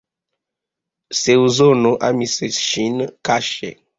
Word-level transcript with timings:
Zeŭso 1.19 1.69
amis 2.09 2.35
ŝin 2.63 2.99
kaŝe. 3.31 3.71